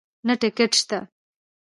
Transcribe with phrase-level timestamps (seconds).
[0.27, 0.99] نه ټکټ شته